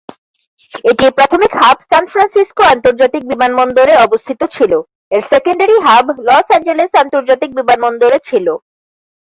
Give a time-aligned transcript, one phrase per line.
[0.85, 4.71] এটির প্রাথমিক hub San Francisco আন্তর্জাতিক বিমানবন্দরে অবস্থিত ছিল,
[5.11, 8.47] এর সেকেন্ডারি হাব লস অ্যাঞ্জেলেস আন্তর্জাতিক বিমানবন্দরে ছিল।